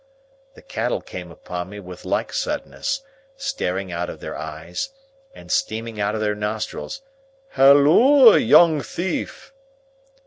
The 0.55 0.63
cattle 0.63 0.99
came 1.01 1.29
upon 1.31 1.69
me 1.69 1.79
with 1.79 2.05
like 2.05 2.33
suddenness, 2.33 3.03
staring 3.35 3.91
out 3.91 4.09
of 4.09 4.19
their 4.19 4.35
eyes, 4.35 4.89
and 5.35 5.51
steaming 5.51 6.01
out 6.01 6.15
of 6.15 6.21
their 6.21 6.33
nostrils, 6.33 7.03
"Halloa, 7.51 8.39
young 8.39 8.81
thief!" 8.81 9.53